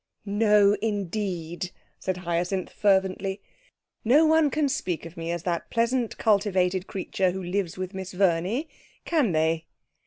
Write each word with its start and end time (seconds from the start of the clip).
'No, 0.25 0.75
indeed,' 0.81 1.69
said 1.99 2.17
Hyacinth 2.25 2.71
fervently. 2.73 3.39
'No 4.03 4.25
one 4.25 4.49
can 4.49 4.67
speak 4.67 5.05
of 5.05 5.15
me 5.15 5.29
as 5.31 5.43
"that 5.43 5.69
pleasant, 5.69 6.17
cultivated 6.17 6.87
creature 6.87 7.29
who 7.29 7.43
lives 7.43 7.77
with 7.77 7.93
Miss 7.93 8.11
Verney," 8.13 8.67
can 9.05 9.31
they?' 9.31 9.67